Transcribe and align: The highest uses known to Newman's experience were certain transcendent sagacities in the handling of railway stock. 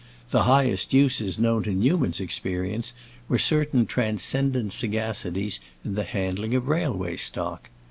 The 0.31 0.45
highest 0.45 0.95
uses 0.95 1.37
known 1.37 1.61
to 1.61 1.73
Newman's 1.73 2.19
experience 2.19 2.93
were 3.27 3.37
certain 3.37 3.85
transcendent 3.85 4.71
sagacities 4.73 5.59
in 5.85 5.93
the 5.93 6.05
handling 6.05 6.55
of 6.55 6.67
railway 6.67 7.17
stock. 7.17 7.69